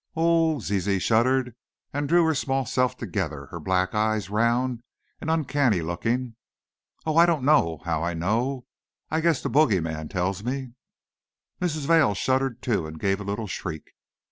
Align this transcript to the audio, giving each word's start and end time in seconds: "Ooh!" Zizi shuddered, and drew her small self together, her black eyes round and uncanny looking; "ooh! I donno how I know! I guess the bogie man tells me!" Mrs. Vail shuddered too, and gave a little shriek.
"Ooh!" 0.17 0.59
Zizi 0.59 0.97
shuddered, 0.97 1.53
and 1.93 2.09
drew 2.09 2.25
her 2.25 2.33
small 2.33 2.65
self 2.65 2.97
together, 2.97 3.45
her 3.51 3.59
black 3.59 3.93
eyes 3.93 4.31
round 4.31 4.81
and 5.19 5.29
uncanny 5.29 5.83
looking; 5.83 6.37
"ooh! 7.07 7.13
I 7.17 7.27
donno 7.27 7.77
how 7.85 8.01
I 8.01 8.15
know! 8.15 8.65
I 9.11 9.21
guess 9.21 9.43
the 9.43 9.49
bogie 9.49 9.79
man 9.79 10.09
tells 10.09 10.43
me!" 10.43 10.71
Mrs. 11.61 11.85
Vail 11.85 12.15
shuddered 12.15 12.63
too, 12.63 12.87
and 12.87 12.99
gave 12.99 13.19
a 13.19 13.23
little 13.23 13.45
shriek. 13.45 13.91